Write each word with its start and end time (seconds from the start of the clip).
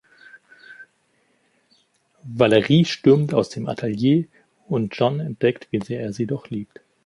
Valerie 2.23 2.85
stürmt 2.85 3.35
aus 3.35 3.49
dem 3.49 3.69
Atelier 3.69 4.25
und 4.67 4.95
John 4.97 5.19
entdeckt, 5.19 5.67
wie 5.69 5.79
sehr 5.79 6.01
er 6.01 6.11
sie 6.11 6.25
doch 6.25 6.49
liebt. 6.49 6.81